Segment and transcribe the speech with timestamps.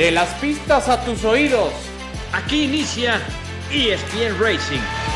[0.00, 1.74] De las pistas a tus oídos.
[2.32, 3.20] Aquí inicia
[3.70, 5.09] ESPN Racing.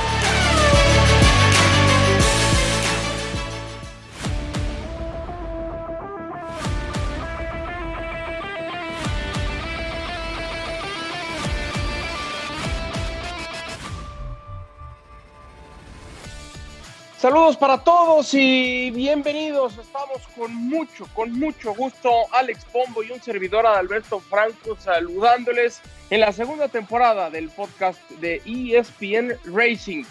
[17.24, 19.78] Saludos para todos y bienvenidos.
[19.78, 25.80] Estamos con mucho, con mucho gusto, Alex Pombo y un servidor Adalberto Franco saludándoles
[26.10, 30.04] en la segunda temporada del podcast de ESPN Racing.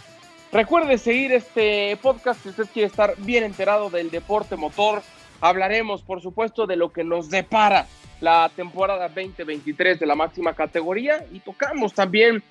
[0.52, 5.04] Recuerde seguir este podcast si usted quiere estar bien enterado del deporte motor.
[5.40, 7.86] Hablaremos, por supuesto, de lo que nos depara
[8.22, 12.42] la temporada 2023 de la máxima categoría y tocamos también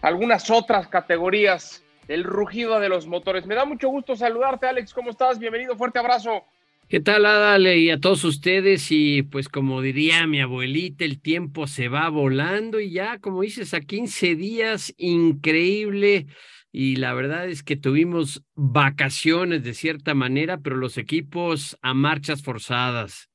[0.00, 3.46] algunas otras categorías el rugido de los motores.
[3.46, 4.92] Me da mucho gusto saludarte, Alex.
[4.92, 5.38] ¿Cómo estás?
[5.38, 6.44] Bienvenido, fuerte abrazo.
[6.86, 7.78] ¿Qué tal, Adale?
[7.78, 8.88] Y a todos ustedes.
[8.90, 13.72] Y pues como diría mi abuelita, el tiempo se va volando y ya, como dices,
[13.72, 16.26] a 15 días, increíble.
[16.70, 22.42] Y la verdad es que tuvimos vacaciones de cierta manera, pero los equipos a marchas
[22.42, 23.30] forzadas.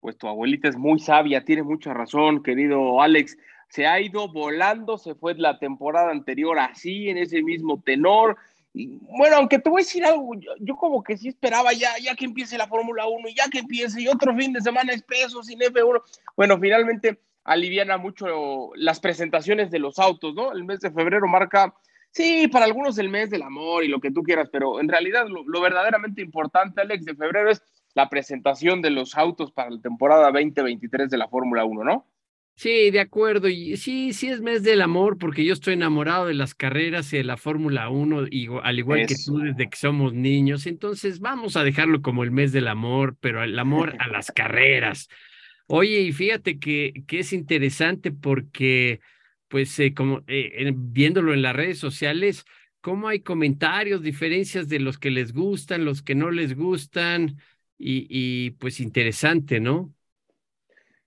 [0.00, 3.38] Pues tu abuelita es muy sabia, tiene mucha razón, querido Alex
[3.74, 8.36] se ha ido volando, se fue la temporada anterior así, en ese mismo tenor.
[8.72, 12.14] Y, bueno, aunque te voy a decir algo, yo, como que sí esperaba ya, ya
[12.14, 15.58] que empiece la Fórmula 1, ya que empiece, y otro fin de semana espeso sin
[15.58, 16.02] F1.
[16.36, 20.52] Bueno, finalmente aliviana mucho las presentaciones de los autos, ¿no?
[20.52, 21.74] El mes de febrero marca,
[22.12, 25.26] sí, para algunos el mes del amor y lo que tú quieras, pero en realidad
[25.26, 27.60] lo, lo verdaderamente importante, Alex, de febrero es
[27.94, 32.06] la presentación de los autos para la temporada 2023 de la Fórmula 1, ¿no?
[32.56, 33.48] Sí, de acuerdo.
[33.48, 37.16] Y sí, sí es mes del amor, porque yo estoy enamorado de las carreras y
[37.16, 40.66] de la Fórmula 1, y, al igual que tú desde que somos niños.
[40.66, 45.08] Entonces, vamos a dejarlo como el mes del amor, pero el amor a las carreras.
[45.66, 49.00] Oye, y fíjate que, que es interesante porque,
[49.48, 52.44] pues, eh, como eh, viéndolo en las redes sociales,
[52.80, 57.38] cómo hay comentarios, diferencias de los que les gustan, los que no les gustan,
[57.78, 59.93] y, y pues interesante, ¿no?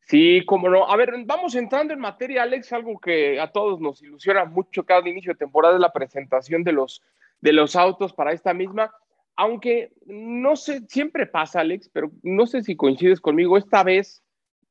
[0.07, 0.89] Sí, como no.
[0.89, 5.07] A ver, vamos entrando en materia, Alex, algo que a todos nos ilusiona mucho cada
[5.07, 7.03] inicio de temporada es la presentación de los,
[7.41, 8.89] de los autos para esta misma.
[9.35, 14.23] Aunque no sé, siempre pasa, Alex, pero no sé si coincides conmigo, esta vez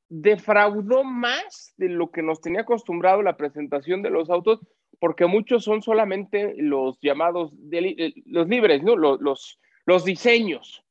[0.09, 4.61] defraudó más de lo que nos tenía acostumbrado la presentación de los autos,
[4.99, 8.97] porque muchos son solamente los llamados, eh, los libres, ¿no?
[8.97, 10.83] Los, los diseños.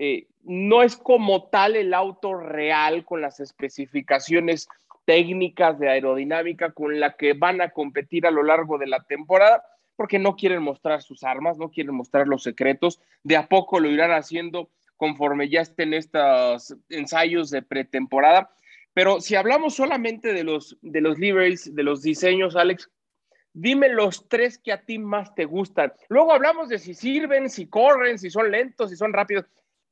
[0.00, 4.68] Eh, no es como tal el auto real con las especificaciones
[5.04, 9.64] técnicas de aerodinámica con la que van a competir a lo largo de la temporada,
[9.96, 13.90] porque no quieren mostrar sus armas, no quieren mostrar los secretos, de a poco lo
[13.90, 18.50] irán haciendo conforme ya estén estos ensayos de pretemporada.
[18.94, 22.88] Pero si hablamos solamente de los, de los liveries, de los diseños, Alex,
[23.52, 25.92] dime los tres que a ti más te gustan.
[26.08, 29.46] Luego hablamos de si sirven, si corren, si son lentos, si son rápidos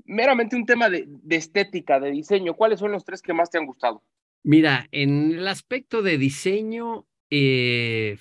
[0.07, 3.67] meramente un tema de, estética, de diseño, ¿cuáles son los tres que más te han
[3.67, 4.03] gustado?
[4.43, 8.19] Mira, en el aspecto de diseño, eh,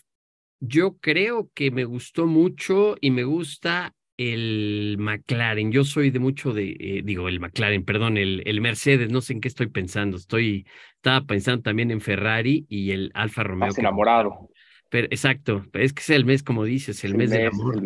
[0.59, 5.71] yo creo que me gustó mucho y me gusta el McLaren.
[5.71, 9.33] Yo soy de mucho de, eh, digo, el McLaren, perdón, el, el, Mercedes, no sé
[9.33, 10.17] en qué estoy pensando.
[10.17, 13.69] Estoy, estaba pensando también en Ferrari y el Alfa Romeo.
[13.69, 14.49] Estás enamorado.
[14.89, 17.83] Pero, exacto, es que es el mes, como dices, el, mes, del amor.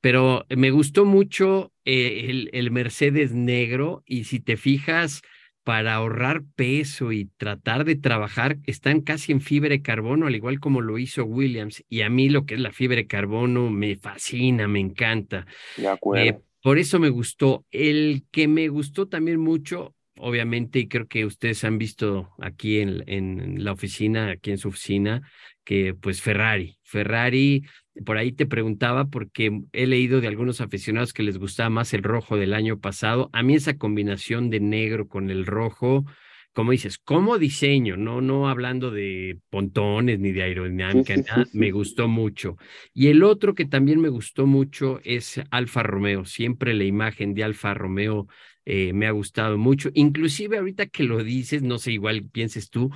[0.00, 5.22] Pero me gustó mucho eh, el, el, Mercedes negro y si te fijas,
[5.62, 10.58] para ahorrar peso y tratar de trabajar, están casi en fibra de carbono, al igual
[10.58, 11.84] como lo hizo Williams.
[11.88, 15.46] Y a mí lo que es la fibra de carbono me fascina, me encanta.
[15.76, 16.24] De acuerdo.
[16.24, 17.64] Eh, por eso me gustó.
[17.70, 23.04] El que me gustó también mucho, obviamente, y creo que ustedes han visto aquí en,
[23.06, 25.22] en la oficina, aquí en su oficina,
[25.62, 26.79] que pues Ferrari.
[26.90, 27.62] Ferrari
[28.04, 32.02] por ahí te preguntaba porque he leído de algunos aficionados que les gustaba más el
[32.02, 33.30] rojo del año pasado.
[33.32, 36.04] A mí esa combinación de negro con el rojo,
[36.52, 41.14] como dices, como diseño, no, no hablando de pontones ni de aerodinámica,
[41.52, 42.56] me gustó mucho.
[42.94, 46.24] Y el otro que también me gustó mucho es Alfa Romeo.
[46.24, 48.28] Siempre la imagen de Alfa Romeo
[48.64, 49.90] eh, me ha gustado mucho.
[49.94, 52.90] Inclusive ahorita que lo dices, no sé, igual pienses tú,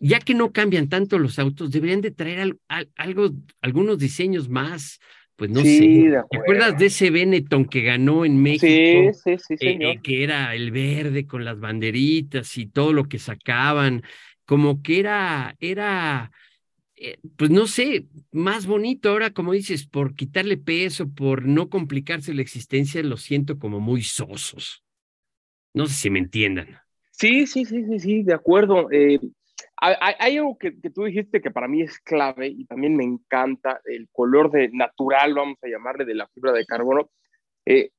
[0.00, 2.56] ya que no cambian tanto los autos, deberían de traer
[2.96, 3.30] algo,
[3.60, 4.98] algunos diseños más,
[5.36, 6.10] pues no sé.
[6.30, 9.12] ¿Te acuerdas de ese Benetton que ganó en México?
[9.22, 13.04] Sí, sí, sí, eh, eh, que era el verde con las banderitas y todo lo
[13.04, 14.02] que sacaban,
[14.46, 16.32] como que era, era,
[16.96, 22.32] eh, pues no sé, más bonito ahora, como dices, por quitarle peso, por no complicarse
[22.32, 24.82] la existencia, lo siento como muy sosos.
[25.74, 26.78] No sé si me entiendan.
[27.10, 28.90] Sí, sí, sí, sí, sí, de acuerdo.
[28.90, 29.20] Eh,
[29.82, 34.10] Hay, algo que, tú dijiste que para mí es clave y también me encanta, el
[34.12, 37.10] color de natural, vamos a llamarle, de la fibra de carbono.
[37.64, 37.90] Eh,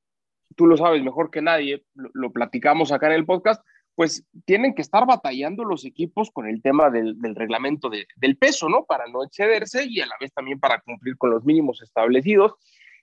[0.54, 3.64] tú lo sabes mejor que nadie, lo, platicamos acá en el podcast,
[3.96, 8.84] pues tienen que estar batallando los equipos con el tema del, reglamento del peso, ¿no?
[8.84, 12.54] Para no excederse y a la vez también para cumplir con los mínimos establecidos.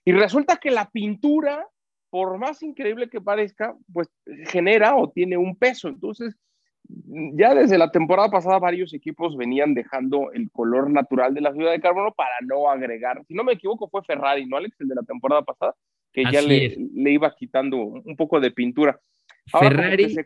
[0.06, 1.68] Y resulta que la pintura,
[2.08, 4.08] por más increíble que parezca, pues
[4.46, 5.88] genera o tiene un peso.
[5.88, 6.34] Entonces,
[7.34, 11.72] ya desde la temporada pasada varios equipos venían dejando el color natural de la fibra
[11.72, 13.22] de carbono para no agregar.
[13.26, 14.76] Si no me equivoco, fue Ferrari, ¿no, Alex?
[14.80, 15.74] El de la temporada pasada,
[16.12, 18.98] que ya le, le, iba quitando un poco de pintura.
[19.46, 20.16] Ferrari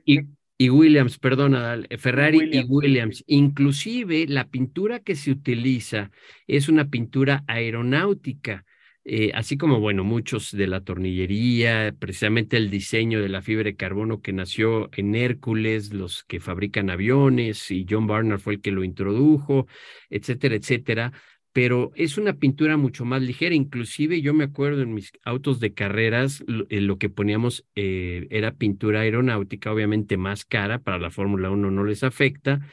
[0.56, 3.24] y, Williams, perdona, Ferrari y Williams.
[3.26, 6.10] Inclusive la pintura que se utiliza
[6.46, 8.64] es una pintura aeronáutica.
[9.06, 13.76] Eh, así como, bueno, muchos de la tornillería, precisamente el diseño de la fibra de
[13.76, 18.70] carbono que nació en Hércules, los que fabrican aviones, y John Barnard fue el que
[18.70, 19.66] lo introdujo,
[20.08, 21.12] etcétera, etcétera.
[21.52, 23.54] Pero es una pintura mucho más ligera.
[23.54, 28.54] Inclusive yo me acuerdo en mis autos de carreras, lo, eh, que poníamos eh, era
[28.54, 32.66] pintura aeronáutica, obviamente más cara, para la Fórmula 1 no les afecta,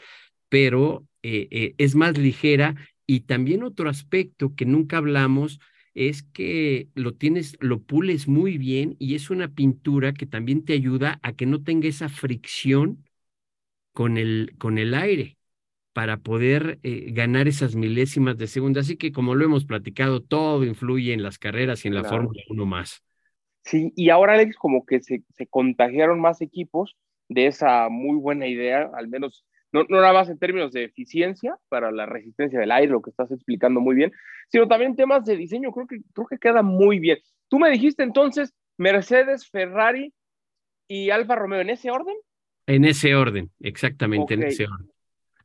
[0.50, 2.75] pero es más ligera.
[3.06, 5.60] Y también otro aspecto que nunca hablamos,
[5.93, 10.73] es que lo tienes, lo pules muy bien y es una pintura que también te
[10.73, 13.05] ayuda a que no tenga esa fricción
[13.93, 15.38] con el, con el aire
[15.93, 18.79] para poder eh, ganar esas milésimas de segundo.
[18.81, 22.44] Así que como lo hemos platicado, todo influye en las carreras y en la Fórmula
[22.49, 23.03] 1 más.
[23.63, 26.97] Sí, y ahora Alex, como que se, se contagiaron más equipos
[27.29, 31.57] de esa muy buena idea, al menos no, no nada más en términos de eficiencia
[31.69, 34.12] para la resistencia del aire, lo que estás explicando muy bien,
[34.50, 37.19] sino también temas de diseño, creo que, creo que queda muy bien.
[37.47, 40.13] Tú me dijiste entonces Mercedes, Ferrari
[40.88, 42.15] y Alfa Romeo, ¿en ese orden?
[42.68, 44.91] En ese orden, exactamente, en ese orden.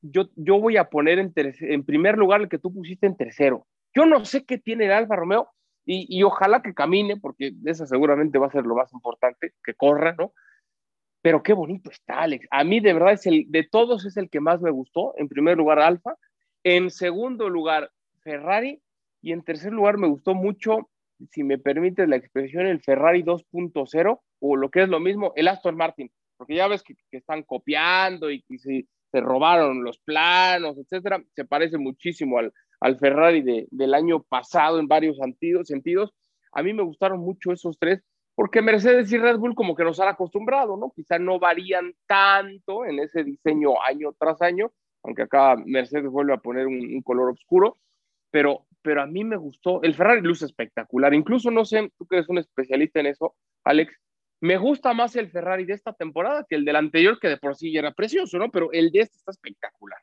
[0.03, 3.67] Yo, yo voy a poner en, en primer lugar el que tú pusiste en tercero.
[3.95, 5.49] Yo no sé qué tiene el Alfa Romeo
[5.85, 9.75] y, y ojalá que camine, porque esa seguramente va a ser lo más importante, que
[9.75, 10.33] corra, ¿no?
[11.27, 12.47] Pero qué bonito está, Alex.
[12.53, 15.13] A mí de verdad es el, de todos es el que más me gustó.
[15.19, 16.15] En primer lugar, Alfa.
[16.63, 17.91] En segundo lugar,
[18.21, 18.81] Ferrari.
[19.23, 20.89] Y en tercer lugar, me gustó mucho,
[21.33, 25.49] si me permite la expresión, el Ferrari 2.0 o lo que es lo mismo, el
[25.49, 26.13] Aston Martin.
[26.37, 28.87] Porque ya ves que, están copiando y, que se,
[29.21, 31.25] robaron los planos, etcétera.
[31.35, 36.15] Se parece muchísimo al, al Ferrari de, del año pasado en varios sentidos.
[36.53, 38.05] A mí me gustaron mucho esos tres
[38.37, 40.93] porque Mercedes y Red Bull como que nos han acostumbrado, ¿no?
[40.95, 44.73] Quizá no varían tanto en ese diseño año tras año,
[45.03, 47.79] aunque acá Mercedes vuelve a poner un, color oscuro,
[48.31, 52.17] pero, pero a mí me gustó, el Ferrari luce espectacular, incluso no sé, tú que
[52.17, 53.35] eres un especialista en eso,
[53.65, 53.99] Alex,
[54.43, 57.57] me gusta más el Ferrari de esta temporada que el del anterior, que de por
[57.57, 58.51] sí era precioso, ¿no?
[58.51, 59.99] Pero el de este está espectacular.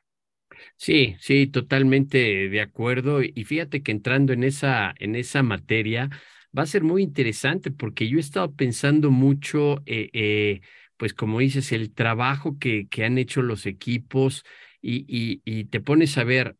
[0.76, 3.22] Sí, sí, totalmente de acuerdo.
[3.22, 6.10] Y fíjate que entrando en esa, en esa materia,
[6.56, 10.60] va a ser muy interesante porque yo he estado pensando mucho, eh, eh,
[10.96, 14.44] pues como dices, el trabajo que, que han hecho los equipos
[14.80, 15.04] y,
[15.44, 16.56] y, te pones a ver,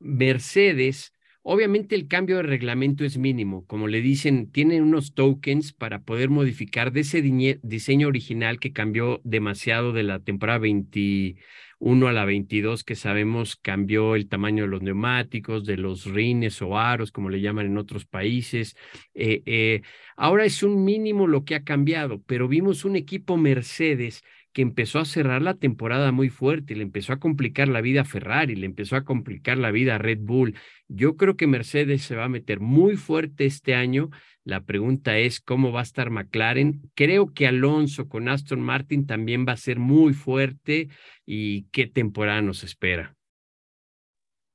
[0.00, 1.14] Mercedes,
[1.46, 6.30] Obviamente el cambio de reglamento es mínimo, como le dicen, tienen unos tokens para poder
[6.30, 7.20] modificar de ese
[7.62, 11.36] diseño original que cambió demasiado de la temporada 20,
[11.86, 16.62] 1 a la 22, que sabemos cambió el tamaño de los neumáticos, de los rines
[16.62, 18.74] o aros, como le llaman en otros países.
[19.12, 19.82] Eh, eh,
[20.16, 24.24] ahora es un mínimo lo que ha cambiado, pero vimos un equipo Mercedes
[24.54, 28.04] que empezó a cerrar la temporada muy fuerte, le empezó a complicar la vida a
[28.04, 30.54] Ferrari, le empezó a complicar la vida a Red Bull.
[30.88, 34.08] Yo creo que Mercedes se va a meter muy fuerte este año.
[34.44, 36.82] La pregunta es cómo va a estar McLaren.
[36.94, 40.88] Creo que Alonso con Aston Martin también va a ser muy fuerte
[41.24, 43.16] y qué temporada nos espera.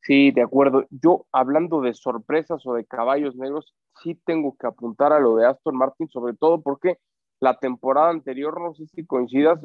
[0.01, 0.85] Sí, de acuerdo.
[0.91, 5.47] Yo hablando de sorpresas o de caballos negros, sí tengo que apuntar a lo de
[5.47, 6.97] Aston Martin, sobre todo porque
[7.39, 9.59] la temporada anterior, no sé si coincidas,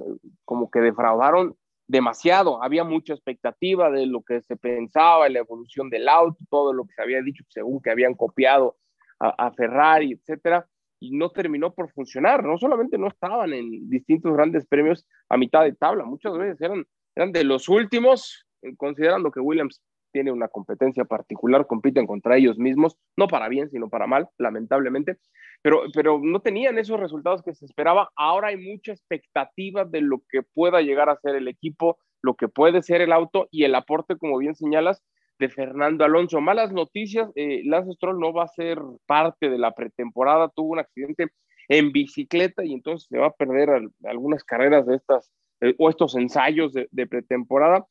[0.47, 1.55] como que defraudaron
[1.87, 2.63] demasiado.
[2.63, 6.95] Había mucha expectativa de lo que se pensaba, la evolución del auto, todo lo que
[6.95, 8.77] se había dicho según que habían copiado
[9.19, 10.67] a, Ferrari, etcétera,
[11.01, 12.45] y no terminó por funcionar.
[12.45, 16.85] No solamente no estaban en distintos grandes premios a mitad de tabla, muchas veces eran,
[17.15, 19.83] eran de los últimos, considerando que Williams
[20.15, 25.19] tiene una competencia particular, compiten contra ellos mismos, no para bien, sino para mal, lamentablemente,
[25.61, 28.11] pero, pero no tenían esos resultados que se esperaba.
[28.15, 32.47] Ahora hay mucha expectativa de lo que pueda llegar a ser el equipo, lo que
[32.47, 35.03] puede ser el auto y el aporte, como bien señalas,
[35.39, 36.41] de Fernando Alonso.
[36.41, 40.79] Malas noticias, eh, Lance Stroll no va a ser parte de la pretemporada, tuvo un
[40.79, 41.29] accidente
[41.69, 43.71] en bicicleta y entonces se va a perder
[44.05, 47.87] algunas carreras de estas eh, o estos ensayos de, pretemporada.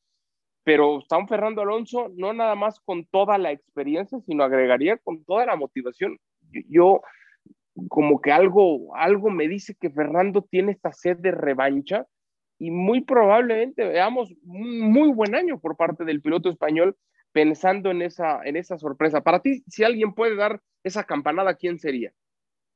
[0.64, 5.24] pero está un Fernando Alonso no nada más con toda la experiencia, sino agregaría con
[5.24, 6.18] toda la motivación.
[6.68, 7.02] Yo,
[7.88, 12.06] como que algo, algo me dice que Fernando tiene esta sed de revancha
[12.58, 16.96] y muy probablemente veamos un muy buen año por parte del piloto español
[17.34, 19.22] pensando en esa, en esa sorpresa.
[19.22, 22.12] Para ti, si alguien puede dar esa campanada, ¿quién sería?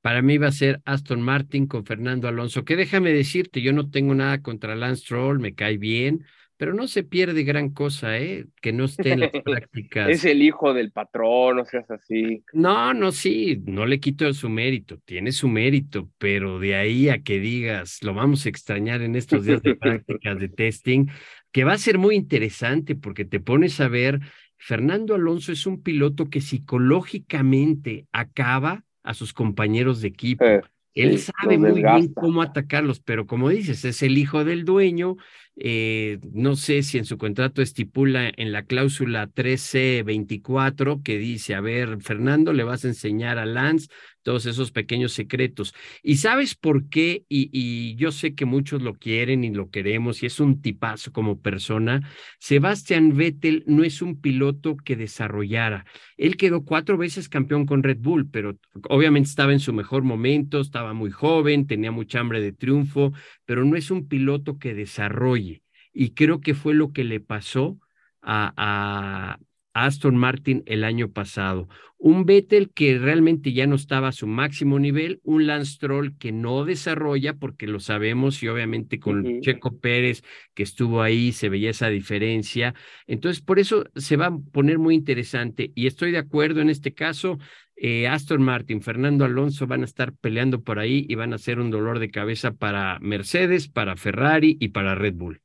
[0.03, 3.91] Para mí va a ser Aston Martin con Fernando Alonso, que déjame decirte, yo no
[3.91, 6.25] tengo nada contra Lance Stroll, me cae bien,
[6.57, 8.47] pero no se pierde gran cosa, ¿eh?
[8.61, 10.09] Que no esté en las prácticas.
[10.09, 12.43] es el hijo del patrón, no seas así.
[12.53, 17.23] No, no, sí, no le quito su mérito, tiene su mérito, pero de ahí a
[17.23, 21.07] que digas, lo vamos a extrañar en estos días de prácticas de testing,
[21.53, 24.21] que va a ser muy interesante porque te pones a ver,
[24.59, 30.45] Fernando Alonso es un piloto que psicológicamente acaba a sus compañeros de equipo.
[30.45, 30.61] Eh,
[30.95, 35.17] Él sabe muy bien cómo atacarlos, pero como dices, es el hijo del dueño.
[35.57, 41.61] Eh, no sé si en su contrato estipula en la cláusula 1324 que dice, a
[41.61, 43.88] ver, Fernando, le vas a enseñar a Lance
[44.29, 45.75] todos esos pequeños secretos.
[46.03, 47.25] ¿Y sabes por qué?
[47.31, 51.41] Y, yo sé que muchos lo quieren y lo queremos y es un tipazo como
[51.41, 52.07] persona.
[52.39, 55.87] Sebastian Vettel no es un piloto que desarrollara.
[56.19, 58.59] Él quedó cuatro veces campeón con Red Bull, pero
[58.91, 63.15] obviamente estaba en su mejor momento, estaba muy joven, tenía mucha hambre de triunfo,
[63.47, 65.63] pero no es un piloto que desarrolle.
[65.95, 67.79] Y creo que fue lo que le pasó
[68.21, 69.39] a,
[69.85, 71.69] Aston Martin el año pasado.
[72.01, 76.31] Un Vettel que realmente ya no estaba a su máximo nivel, un Lance Stroll que
[76.31, 80.23] no desarrolla porque lo sabemos y obviamente con Checo Pérez
[80.55, 82.75] que estuvo ahí se veía esa diferencia.
[83.09, 86.95] Entonces, por eso se va a poner muy interesante y estoy de acuerdo en este
[86.95, 87.39] caso.
[87.75, 91.59] Eh, Aston Martin, Fernando Alonso van a estar peleando por ahí y van a ser
[91.59, 95.41] un dolor de cabeza para Mercedes, para Ferrari y para Red Bull.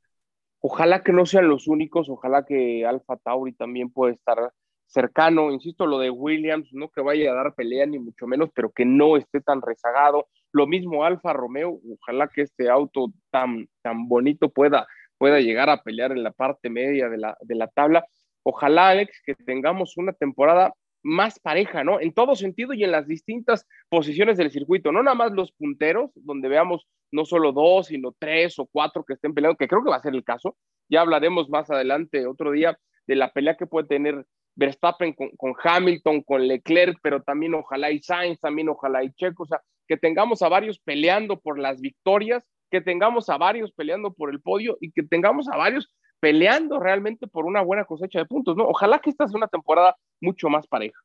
[0.66, 4.54] Ojalá que no sean los únicos, ojalá que Alfa Tauri también pueda estar
[4.86, 8.72] cercano, insisto, lo de Williams, no que vaya a dar pelea ni mucho menos, pero
[8.72, 10.28] que no esté tan rezagado.
[10.54, 15.84] Lo mismo Alfa Romeo, ojalá que este auto tan, tan bonito pueda, pueda llegar a
[15.84, 18.06] pelear en la parte media de la, de la tabla.
[18.44, 22.00] Ojalá, Alex, que tengamos una temporada más pareja, ¿no?
[22.00, 26.12] En todo sentido y en las distintas posiciones del circuito, no nada más los punteros,
[26.16, 29.90] donde veamos no solo dos, sino tres o cuatro que estén peleando, que creo que
[29.90, 30.58] va a ser el caso.
[30.90, 36.22] Ya hablaremos más adelante, otro día, de la pelea que puede tener Verstappen con, Hamilton,
[36.22, 40.42] con Leclerc, pero también ojalá y Sainz, también ojalá y Checo, o sea, que tengamos
[40.42, 44.92] a varios peleando por las victorias, que tengamos a varios peleando por el podio y
[44.92, 45.94] que tengamos a varios
[46.24, 48.64] peleando realmente por una buena cosecha de puntos, ¿no?
[48.64, 50.98] Ojalá que esta sea una temporada mucho más pareja.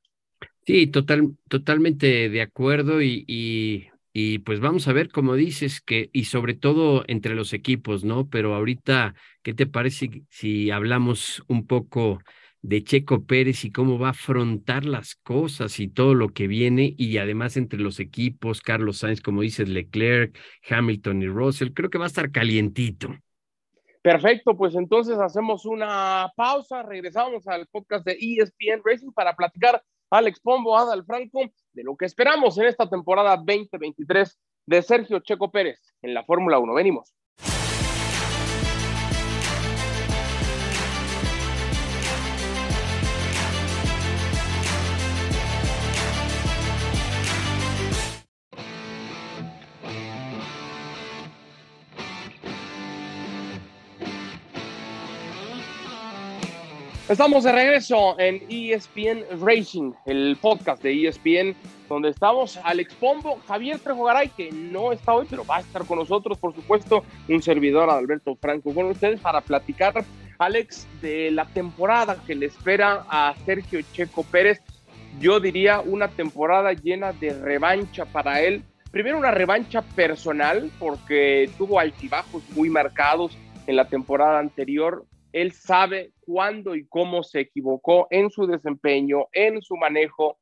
[0.65, 3.25] Sí, total, totalmente de acuerdo y,
[4.13, 8.29] y, pues vamos a ver, como dices, que y sobre todo entre los equipos, ¿no?
[8.29, 12.21] Pero ahorita, ¿qué te parece si hablamos un poco
[12.63, 16.95] de Checo Pérez y cómo va a afrontar las cosas y todo lo que viene
[16.97, 20.39] y además entre los equipos, Carlos Sainz, como dices, Leclerc,
[20.71, 23.17] Hamilton y Russell, creo que va a estar calientito.
[24.02, 30.40] Perfecto, pues entonces hacemos una pausa, regresamos al podcast de ESPN Racing para platicar Alex
[30.40, 31.40] Pombo, Adal Franco,
[31.73, 36.59] de lo que esperamos en esta temporada 2023 de Sergio Checo Pérez en la Fórmula
[36.59, 36.75] 1.
[36.75, 37.12] Venimos.
[57.09, 61.57] Estamos de regreso en ESPN Racing, el podcast de ESPN,
[61.88, 65.87] donde estamos Alex Pombo, Javier Trejo Garay, que no está hoy, pero va a estar
[65.87, 70.05] con nosotros, por supuesto, un servidor Alberto Franco con ustedes para platicar,
[70.38, 74.61] Alex, de la temporada que le espera a Sergio Checo Pérez.
[75.19, 78.62] Yo diría una temporada llena de revancha para él.
[78.91, 83.35] Primero una revancha personal, porque tuvo altibajos muy marcados
[83.67, 85.07] en la temporada anterior,
[85.40, 90.38] él sabe cuándo y cómo se equivocó en su desempeño, en su manejo,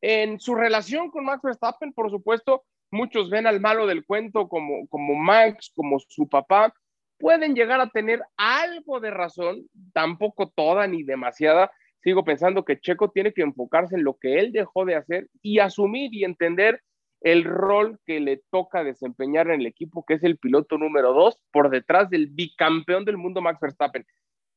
[0.00, 2.64] en su relación con Max Verstappen, por supuesto.
[2.90, 6.72] Muchos ven al malo del cuento como, como Max, como su papá.
[7.18, 11.70] Pueden llegar a tener algo de razón, tampoco toda ni demasiada.
[12.02, 15.58] Sigo pensando que Checo tiene que enfocarse en lo que él dejó de hacer y
[15.58, 16.80] asumir y entender
[17.20, 21.38] el rol que le toca desempeñar en el equipo, que es el piloto número dos,
[21.50, 24.06] por detrás del bicampeón del mundo Max Verstappen.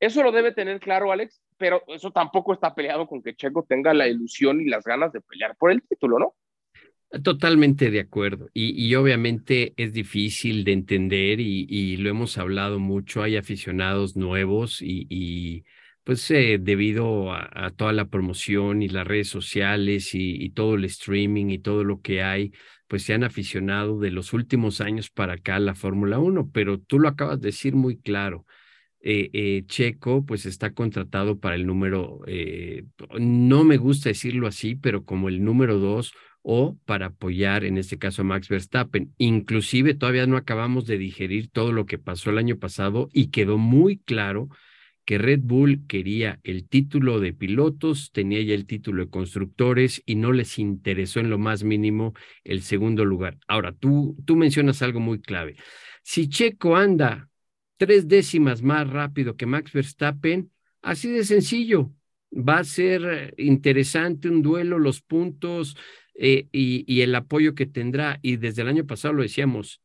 [0.02, 3.94] Eso lo debe tener claro Alex, pero eso tampoco está peleado con que Checo tenga
[3.94, 6.36] la ilusión y las ganas de pelear por el título, ¿no?
[7.24, 8.50] Totalmente de acuerdo.
[8.52, 13.22] Y, obviamente es difícil de entender y, lo hemos hablado mucho.
[13.22, 15.66] Hay aficionados nuevos y,
[16.04, 21.50] pues eh, debido a, toda la promoción y las redes sociales y, todo el streaming
[21.50, 22.54] y todo lo que hay,
[22.88, 26.80] pues se han aficionado de los últimos años para acá a la Fórmula 1, pero
[26.80, 28.48] tú lo acabas de decir muy claro.
[29.04, 32.20] Eh, eh, Checo pues está contratado para el número,
[33.20, 37.98] no me gusta decirlo así, pero como el número dos o para apoyar en este
[37.98, 39.14] caso a Max Verstappen.
[39.18, 43.58] Inclusive todavía no acabamos de digerir todo lo que pasó el año pasado y quedó
[43.58, 44.50] muy claro
[45.06, 50.16] que Red Bull quería el título de pilotos, tenía ya el título de constructores y
[50.16, 53.38] no les interesó en lo más mínimo el segundo lugar.
[53.48, 55.56] Ahora, tú, tú mencionas algo muy clave.
[56.04, 57.31] Si Checo anda
[57.82, 60.52] tres décimas más rápido que Max Verstappen,
[60.84, 61.92] así de sencillo,
[62.32, 65.76] va a ser interesante un duelo, los puntos
[66.14, 68.20] eh, y, el apoyo que tendrá.
[68.22, 69.82] Y desde el año pasado lo decíamos,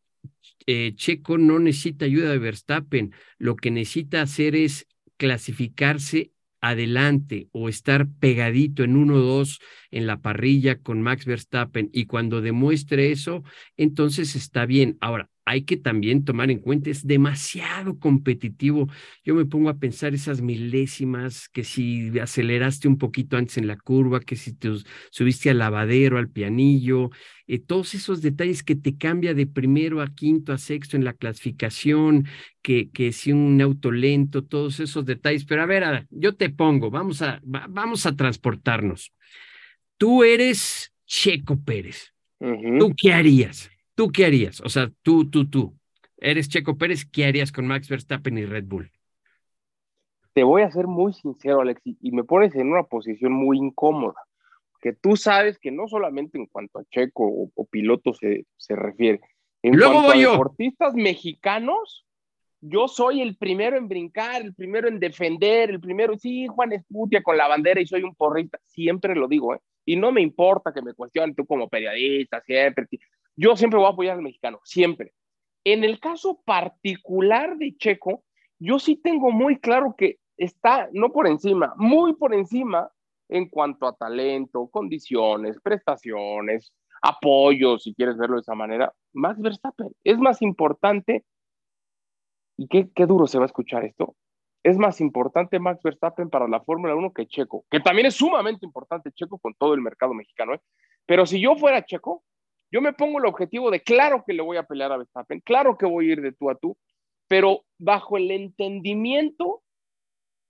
[0.66, 4.86] eh, Checo no necesita ayuda de Verstappen, lo que necesita hacer es
[5.16, 9.58] clasificarse adelante o estar pegadito en 1-2
[9.90, 13.42] en la parrilla con Max Verstappen y cuando demuestre eso,
[13.78, 14.98] entonces está bien.
[15.00, 18.88] Ahora, hay que también tomar en cuenta, es demasiado competitivo.
[19.24, 23.76] Yo me pongo a pensar esas milésimas, que si aceleraste un poquito antes en la
[23.76, 24.68] curva, que si te
[25.10, 27.10] subiste al lavadero, al pianillo,
[27.46, 31.12] eh, todos esos detalles que te cambia de primero a quinto a sexto en la
[31.12, 32.26] clasificación,
[32.60, 35.44] que, que si un auto lento, todos esos detalles.
[35.44, 39.12] Pero a ver, yo te pongo, vamos a, vamos a transportarnos.
[39.96, 42.12] Tú eres Checo Pérez.
[42.40, 43.70] ¿Tú qué harías?
[43.96, 44.60] ¿Tú qué harías?
[44.60, 45.74] O sea, tú, tú, tú.
[46.18, 48.90] Eres Checo Pérez, ¿qué harías con Max Verstappen y Red Bull?
[50.34, 54.20] Te voy a ser muy sincero, Alex, y me pones en una posición muy incómoda,
[54.82, 57.24] que tú sabes que no solamente en cuanto a Checo
[57.54, 59.20] o, piloto se, se, refiere,
[59.62, 62.06] en Luego cuanto a deportistas mexicanos,
[62.60, 67.22] yo soy el primero en brincar, el primero en defender, el primero, sí, Juan Esputia
[67.22, 69.60] con la bandera y soy un porrista, siempre lo digo, ¿eh?
[69.88, 72.86] Y no me importa que me cuestionen tú como periodista, siempre.
[73.36, 75.12] Yo siempre voy a apoyar al mexicano, siempre.
[75.64, 78.24] En el caso particular de Checo,
[78.58, 82.90] yo sí tengo muy claro que está, no por encima, muy por encima
[83.28, 86.72] en cuanto a talento, condiciones, prestaciones,
[87.02, 89.92] apoyo, si quieres verlo de esa manera, Max Verstappen.
[90.04, 91.24] Es más importante,
[92.56, 94.14] y qué, qué duro se va a escuchar esto,
[94.62, 98.66] es más importante Max Verstappen para la Fórmula 1 que Checo, que también es sumamente
[98.66, 100.54] importante Checo con todo el mercado mexicano.
[100.54, 100.60] ¿eh?
[101.06, 102.24] Pero si yo fuera Checo,
[102.70, 105.76] yo me pongo el objetivo de claro que le voy a pelear a Verstappen, claro
[105.76, 106.76] que voy a ir de tú a tú,
[107.28, 109.62] pero bajo el entendimiento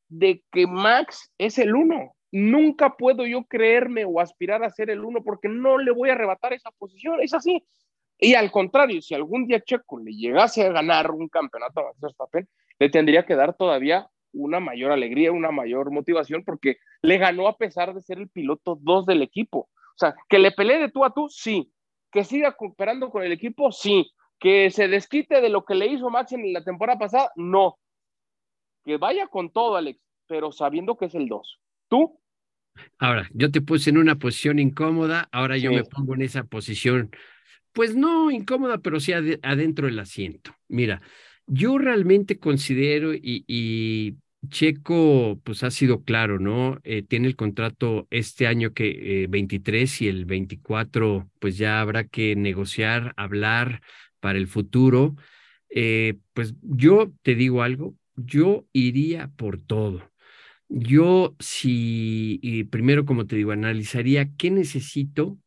[0.08, 2.12] de que Max es el uno.
[2.32, 6.12] Nunca puedo yo creerme o aspirar a ser el uno porque no le voy a
[6.12, 7.64] arrebatar esa posición, es así.
[8.18, 12.48] Y al contrario, si algún día Checo le llegase a ganar un campeonato a Verstappen,
[12.78, 17.56] le tendría que dar todavía una mayor alegría, una mayor motivación, porque le ganó a
[17.56, 19.60] pesar de ser el piloto dos del equipo.
[19.60, 21.72] O sea, que le pelee de tú a tú, sí,
[22.16, 24.10] que siga cooperando con el equipo, sí.
[24.38, 27.78] Que se desquite de lo que le hizo Max en la temporada pasada, no.
[28.86, 31.60] Que vaya con todo, Alex, pero sabiendo que es el 2.
[31.88, 32.18] ¿Tú?
[32.98, 37.10] Ahora, yo te puse en una posición incómoda, ahora yo me pongo en esa posición,
[37.72, 40.54] pues no incómoda, pero sí adentro del asiento.
[40.68, 41.02] Mira,
[41.46, 44.16] yo realmente considero y
[44.48, 46.78] Checo, pues ha sido claro, ¿no?
[46.84, 52.04] Eh, tiene el contrato este año que 23 eh, y el 24, pues ya habrá
[52.04, 53.82] que negociar, hablar
[54.20, 55.16] para el futuro.
[55.70, 60.10] Eh, pues yo te digo algo, yo iría por todo.
[60.68, 65.38] Yo si, primero, como te digo, analizaría qué necesito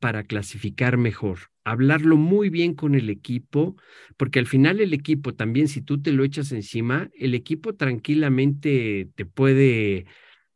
[0.00, 3.76] para clasificar mejor, hablarlo muy bien con el equipo,
[4.16, 9.08] porque al final el equipo también, si tú te lo echas encima, el equipo tranquilamente
[9.14, 10.06] te puede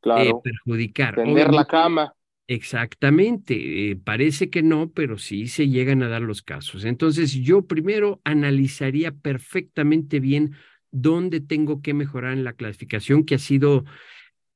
[0.04, 1.16] eh, perjudicar.
[1.16, 2.12] Tender la cama.
[2.46, 6.84] Exactamente, eh, parece que no, pero sí se llegan a dar los casos.
[6.84, 10.54] Entonces yo primero analizaría perfectamente bien
[10.90, 13.84] dónde tengo que mejorar en la clasificación, que ha sido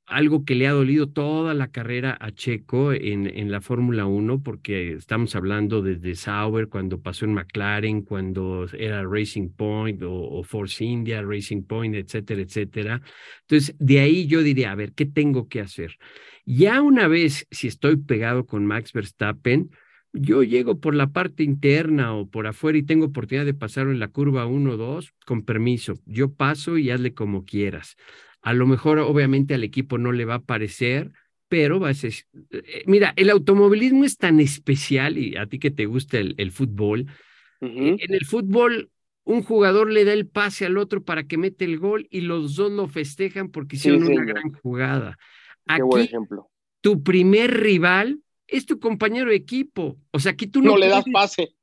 [0.08, 4.42] algo que le ha dolido toda la carrera a Checo en, en la Fórmula 1,
[4.42, 10.82] porque estamos hablando desde Sauber, cuando pasó en McLaren, cuando era Racing Point o, Force
[10.84, 13.02] India, Racing Point, etcétera, etcétera.
[13.42, 15.96] Entonces, de ahí yo diría, a ver, ¿qué tengo que hacer?
[16.46, 19.70] Ya una vez, si estoy pegado con Max Verstappen,
[20.14, 23.98] yo llego por la parte interna o por afuera y tengo oportunidad de pasar en
[23.98, 27.96] la curva 1 o 2, con permiso, yo paso y hazle como quieras.
[28.42, 31.12] A lo mejor, obviamente, al equipo no le va a parecer,
[31.48, 32.12] pero va a ser...
[32.50, 37.06] Eh, mira, el automovilismo es tan especial y a ti que te gusta el, fútbol.
[37.60, 38.90] En el fútbol,
[39.24, 42.54] un jugador le da el pase al otro para que mete el gol y los
[42.54, 45.18] dos lo festejan porque hicieron una gran jugada.
[45.66, 46.50] Aquí, buen ejemplo.
[46.80, 49.98] tu primer rival es tu compañero de equipo.
[50.12, 51.54] O sea, aquí tú no, no le das pase.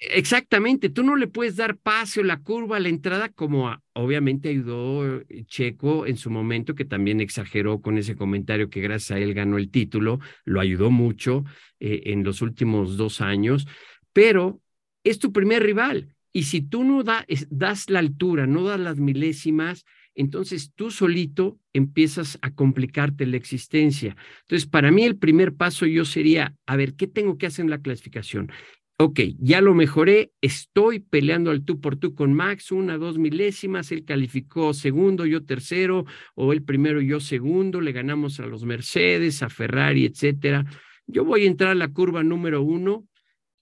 [0.00, 4.50] Exactamente, tú no le puedes dar pase o la curva a la entrada como obviamente
[4.50, 9.32] ayudó Checo en su momento, que también exageró con ese comentario que gracias a él
[9.32, 11.44] ganó el título, lo ayudó mucho
[11.80, 13.66] eh, en los últimos dos años,
[14.12, 14.60] pero
[15.02, 16.14] es tu primer rival.
[16.32, 22.38] Y si tú no das la altura, no das las milésimas, entonces tú solito empiezas
[22.42, 24.16] a complicarte la existencia.
[24.42, 27.70] Entonces, para mí el primer paso yo sería, a ver, ¿qué tengo que hacer en
[27.70, 28.50] la clasificación?
[28.98, 33.92] Ok, ya lo mejoré, estoy peleando al tú por tú con Max, una, dos milésimas,
[33.92, 39.42] él calificó segundo, yo tercero, o él primero, yo segundo, le ganamos a los Mercedes,
[39.42, 40.64] a Ferrari, etcétera.
[41.06, 43.06] Yo voy a entrar a la curva número uno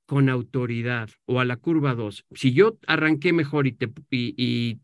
[0.06, 2.24] con autoridad o a la curva dos.
[2.34, 4.78] Si yo arranqué mejor y, te, y,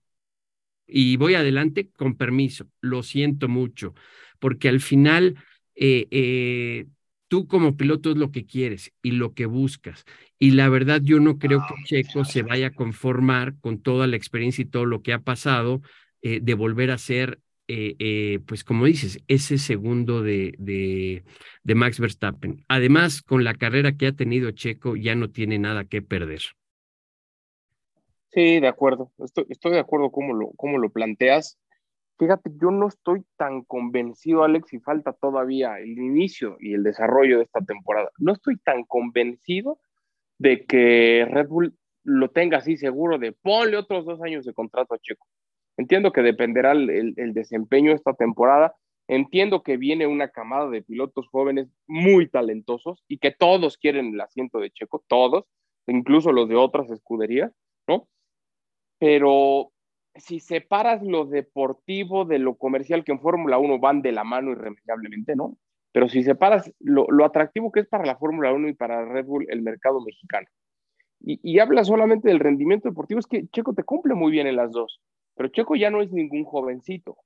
[0.86, 3.94] y, voy adelante, con permiso, lo siento mucho,
[4.38, 5.36] porque al final...
[5.82, 6.86] Eh, eh,
[7.30, 10.04] tú como piloto es lo que quieres y lo que buscas.
[10.40, 14.16] Y la verdad, yo no creo que Checo se vaya a conformar con toda la
[14.16, 15.80] experiencia y todo lo que ha pasado
[16.22, 17.38] eh, de volver a ser,
[17.68, 21.22] eh, eh, pues como dices, ese segundo de, de,
[21.62, 22.64] de, Max Verstappen.
[22.66, 26.40] Además, con la carrera que ha tenido Checo, ya no tiene nada que perder.
[28.32, 29.12] Sí, de acuerdo.
[29.18, 31.60] Estoy, estoy de acuerdo cómo lo, cómo lo planteas.
[32.20, 37.38] Fíjate, yo no estoy tan convencido, Alex, y falta todavía el inicio y el desarrollo
[37.38, 38.10] de esta temporada.
[38.18, 39.80] No estoy tan convencido
[40.36, 44.94] de que Red Bull lo tenga así seguro de ponle otros dos años de contrato
[44.94, 45.26] a Checo.
[45.78, 48.74] Entiendo que dependerá el, el desempeño de esta temporada.
[49.08, 54.20] Entiendo que viene una camada de pilotos jóvenes muy talentosos y que todos quieren el
[54.20, 55.46] asiento de Checo, todos,
[55.86, 57.50] incluso los de otras escuderías,
[57.88, 58.06] ¿no?
[58.98, 59.72] Pero
[60.16, 64.52] si separas lo deportivo de lo comercial, que en Fórmula 1 van de la mano
[64.52, 65.56] irremediablemente, ¿no?
[65.92, 69.26] Pero si separas lo, lo atractivo que es para la Fórmula 1 y para Red
[69.26, 70.46] Bull el mercado mexicano,
[71.20, 74.56] y, y habla solamente del rendimiento deportivo, es que Checo te cumple muy bien en
[74.56, 75.00] las dos,
[75.36, 77.16] pero Checo ya no es ningún jovencito.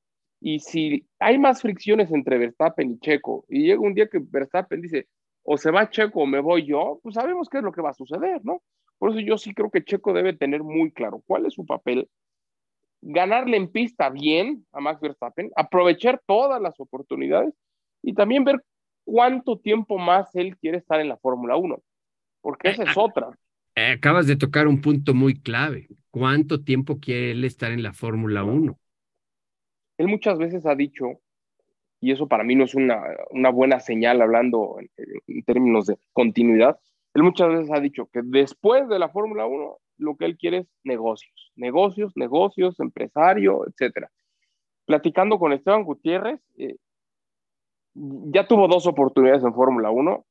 [0.41, 4.81] Y si hay más fricciones entre Verstappen y Checo, y llega un día que Verstappen
[4.81, 5.09] dice,
[5.43, 7.91] o se va Checo o me voy yo, pues sabemos qué es lo que va
[7.91, 8.63] a suceder, ¿no?
[8.99, 12.09] Por eso yo sí creo que Checo debe tener muy claro cuál es su papel
[13.05, 17.55] ganarle en pista bien a Max Verstappen, aprovechar todas las oportunidades
[18.03, 18.65] y también ver
[19.05, 21.83] cuánto tiempo más él quiere estar en la Fórmula 1,
[22.41, 23.29] porque esa es otra.
[23.77, 25.89] Acabas de tocar un punto muy clave.
[26.11, 28.79] ¿Cuánto tiempo quiere él estar en la Fórmula 1?
[29.99, 31.21] Él muchas veces ha dicho,
[32.01, 34.91] y eso para mí no es una, una buena señal hablando en,
[35.27, 36.79] en términos de continuidad,
[37.13, 40.59] él muchas veces ha dicho que después de la Fórmula 1 lo que él quiere
[40.59, 44.11] es negocios, negocios, negocios, empresario, etcétera.
[44.87, 46.77] Platicando con Esteban Gutiérrez, eh,
[47.95, 50.27] ya tuvo dos oportunidades en Fórmula 1,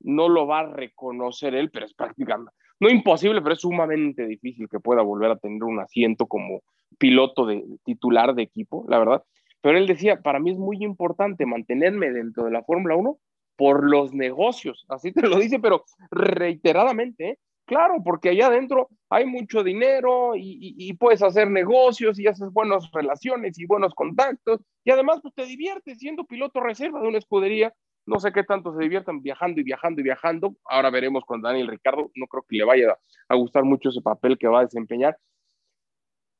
[0.00, 4.68] no lo va a reconocer él, pero es prácticamente, no imposible, pero es sumamente difícil
[4.68, 6.62] que pueda volver a tener un asiento como
[6.98, 9.22] piloto de titular de equipo, la verdad.
[9.60, 13.16] Pero él decía, para mí es muy importante mantenerme dentro de la Fórmula 1
[13.56, 17.38] por los negocios, así te lo dice, pero reiteradamente, ¿eh?
[17.66, 23.58] Claro, porque allá adentro hay mucho dinero y, puedes hacer negocios y haces buenas relaciones
[23.58, 27.72] y buenos contactos y además pues, te diviertes siendo piloto reserva de una escudería.
[28.06, 30.54] No sé qué tanto se diviertan viajando y viajando y viajando.
[30.66, 32.10] Ahora veremos con Daniel Ricardo.
[32.14, 32.98] No creo que le vaya
[33.28, 35.16] a gustar mucho ese papel que va a desempeñar.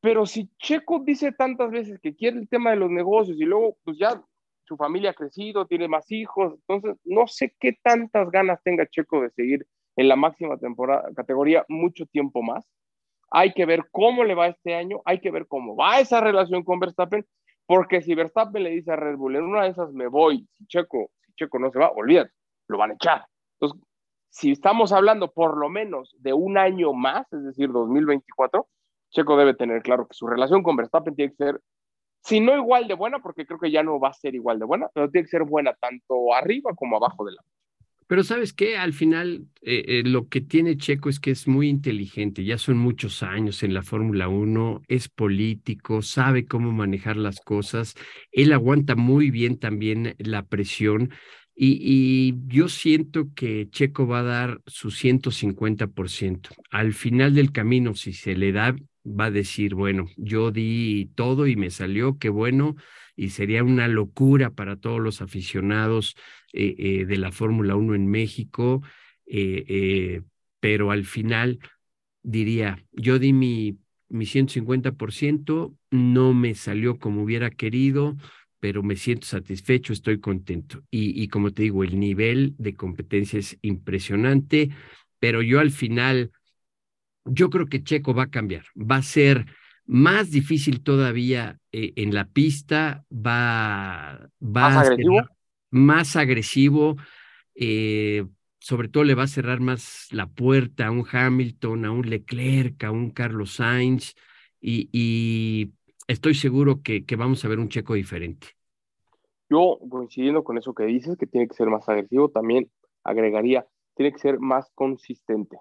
[0.02, 3.78] Pero si Checo dice tantas veces que quiere el tema de los negocios y luego
[3.82, 4.22] pues ya
[4.64, 9.22] su familia ha crecido, tiene más hijos, entonces no sé qué tantas ganas tenga Checo
[9.22, 12.66] de seguir en la máxima temporada, categoría mucho tiempo más.
[13.30, 16.62] Hay que ver cómo le va este año, hay que ver cómo va esa relación
[16.62, 17.24] con Verstappen,
[17.66, 20.66] porque si Verstappen le dice a Red Bull, en una de esas me voy, si
[20.66, 22.30] Checo, si Checo no se va, olvídate,
[22.68, 23.24] lo van a echar.
[23.58, 23.80] Entonces,
[24.28, 28.66] si estamos hablando por lo menos de un año más, es decir, 2024,
[29.10, 31.60] Checo debe tener claro que su relación con Verstappen tiene que ser,
[32.22, 34.64] si no igual de buena, porque creo que ya no va a ser igual de
[34.64, 37.42] buena, pero tiene que ser buena tanto arriba como abajo de la
[38.06, 41.68] pero sabes qué, al final eh, eh, lo que tiene Checo es que es muy
[41.68, 47.40] inteligente, ya son muchos años en la Fórmula 1, es político, sabe cómo manejar las
[47.40, 47.94] cosas,
[48.32, 51.10] él aguanta muy bien también la presión
[51.56, 56.50] y, y yo siento que Checo va a dar su 150%.
[56.70, 61.46] Al final del camino, si se le da, va a decir, bueno, yo di todo
[61.46, 62.74] y me salió, qué bueno,
[63.16, 66.16] y sería una locura para todos los aficionados
[66.52, 68.82] eh, eh, de la Fórmula 1 en México,
[69.26, 70.22] eh,
[70.60, 71.58] pero al final
[72.22, 73.78] diría, yo di mi
[74.14, 78.16] mi 150%, no me salió como hubiera querido,
[78.60, 80.82] pero me siento satisfecho, estoy contento.
[80.90, 84.70] Y, y como te digo, el nivel de competencia es impresionante,
[85.18, 86.30] pero yo al final,
[87.24, 89.46] yo creo que Checo va a cambiar, va a ser
[89.86, 95.28] más difícil todavía eh, en la pista, va, va ¿Más a agresivo?
[95.70, 96.96] más agresivo,
[97.54, 98.26] eh,
[98.60, 102.82] sobre todo le va a cerrar más la puerta a un Hamilton, a un Leclerc,
[102.84, 104.14] a un Carlos Sainz,
[104.60, 105.72] y, y
[106.08, 108.48] estoy seguro que, que, vamos a ver un checo diferente.
[109.48, 112.70] Yo, coincidiendo con eso que dices, que tiene que ser más agresivo, también
[113.04, 115.56] agregaría, tiene que ser más consistente,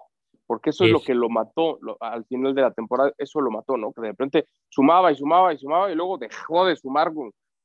[0.46, 3.40] porque eso es, es lo que lo mató lo, al final de la temporada, eso
[3.40, 3.92] lo mató, ¿no?
[3.92, 7.12] Que de repente sumaba y sumaba y sumaba y luego dejó de sumar,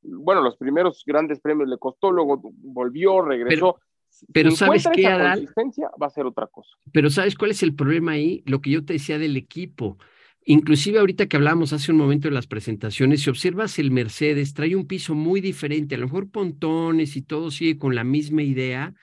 [0.01, 3.75] bueno, los primeros grandes premios le costó, luego volvió, regresó.
[3.75, 3.89] Pero...
[4.33, 6.71] Pero si sabes qué, va a ser otra cosa.
[6.91, 9.97] Pero sabes cuál es el problema ahí, lo que yo te decía del equipo.
[10.45, 14.75] Inclusive ahorita que hablamos hace un momento de las presentaciones, si observas el Mercedes, trae
[14.75, 18.95] un piso muy diferente, a lo mejor pontones y todo sigue con la misma idea,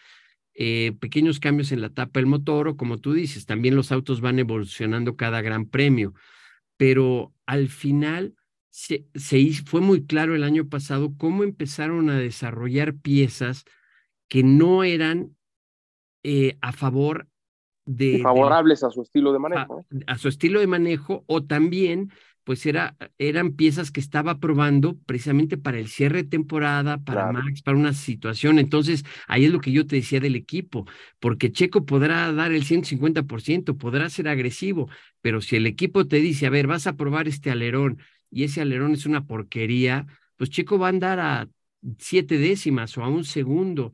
[0.59, 4.23] eh, pequeños cambios en la tapa del motor o como tú dices, también los autos
[4.23, 6.15] van evolucionando cada gran premio,
[6.79, 8.35] pero al final
[8.71, 13.65] se, se fue muy claro el año pasado cómo empezaron a desarrollar piezas
[14.29, 15.37] que no eran
[16.23, 17.29] eh, a favor
[17.85, 19.85] de, favorables de, a su estilo de manejo.
[20.07, 22.11] A, a, su estilo de manejo o también
[22.47, 27.43] pues era, eran piezas que estaba probando precisamente para el cierre de temporada, para claro.
[27.43, 28.61] Max, para una situación.
[28.61, 30.87] Entonces, ahí es lo que yo te decía del equipo,
[31.19, 34.89] porque Checo podrá dar el 150%, podrá ser agresivo,
[35.21, 37.99] pero si el equipo te dice, a ver, vas a probar este alerón
[38.31, 40.07] y ese alerón es una porquería,
[40.37, 41.49] pues Checo va a andar a
[41.99, 43.93] siete décimas o a un segundo.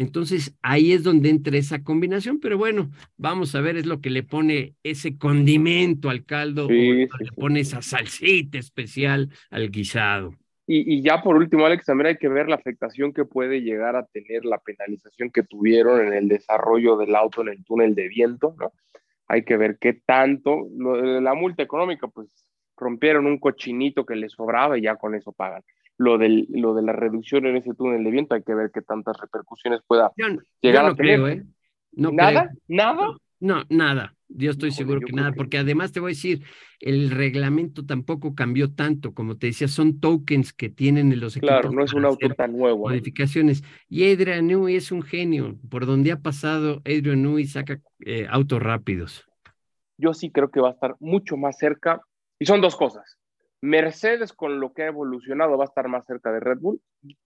[0.00, 4.08] Entonces ahí es donde entra esa combinación, pero bueno, vamos a ver, es lo que
[4.08, 10.34] le pone ese condimento al caldo, sí, o le pone esa salsita especial al guisado.
[10.66, 13.94] Y, y, ya por último, Alex, también hay que ver la afectación que puede llegar
[13.94, 18.08] a tener la penalización que tuvieron en el desarrollo del auto en el túnel de
[18.08, 18.72] viento, ¿no?
[19.28, 22.28] Hay que ver qué tanto, lo la multa económica, pues
[22.74, 25.62] rompieron un cochinito que les sobraba y ya con eso pagan
[26.00, 28.80] lo, del, lo de la reducción en ese túnel de viento, hay que ver qué
[28.80, 30.28] tantas repercusiones pueda yo,
[30.62, 31.14] llegar yo no a tener.
[31.16, 31.44] Creo, ¿eh?
[31.92, 32.48] no ¿Nada?
[32.48, 32.60] creo.
[32.68, 33.16] ¿Nada?
[33.38, 34.14] No, nada.
[34.28, 36.42] Yo estoy seguro yo que nada, que- porque además te voy a decir,
[36.78, 41.60] el reglamento tampoco cambió tanto, como te decía, son tokens que tienen en los equipos.
[41.60, 42.88] Claro, no es un auto tan nuevo.
[42.88, 43.62] Modificaciones.
[43.88, 45.58] Y Adrian Newey es un genio.
[45.68, 49.26] Por donde ha pasado, Adrian Newey saca eh, autos rápidos.
[49.98, 52.00] Yo sí creo que va a estar mucho más cerca.
[52.38, 53.18] Y son dos cosas.
[53.62, 56.80] Mercedes, con lo que ha evolucionado, va a estar más cerca de Red Bull.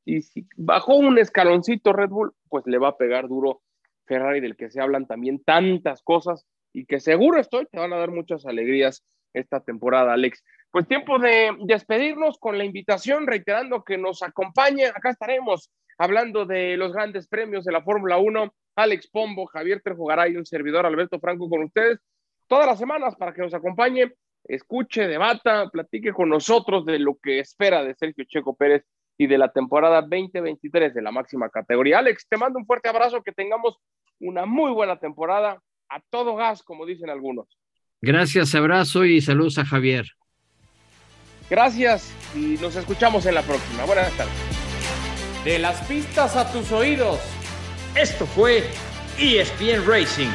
[0.04, 3.62] Y si bajó un escaloncito Red Bull, pues le va a pegar duro
[4.06, 7.98] Ferrari, del que se hablan también tantas cosas y que seguro estoy, te van a
[7.98, 10.44] dar muchas alegrías esta temporada, Alex.
[10.70, 14.86] Pues tiempo de despedirnos con la invitación, reiterando que nos acompañe.
[14.86, 18.52] Acá estaremos hablando de los grandes premios de la Fórmula 1.
[18.76, 22.00] Alex Pombo, Javier Trejogaray un servidor Alberto Franco con ustedes
[22.48, 24.12] todas las semanas para que nos acompañe,
[24.44, 28.84] escuche, debata, platique con nosotros de lo que espera de Sergio Checo Pérez
[29.16, 31.98] y de la temporada 2023 de la máxima categoría.
[31.98, 33.76] Alex, te mando un fuerte abrazo, que tengamos
[34.20, 37.46] una muy buena temporada a todo gas, como dicen algunos.
[38.00, 40.06] Gracias, abrazo y saludos a Javier.
[41.48, 43.84] Gracias y nos escuchamos en la próxima.
[43.84, 44.34] Buenas tardes.
[45.44, 47.20] De las pistas a tus oídos.
[47.94, 48.64] Esto fue
[49.18, 50.30] ESPN Racing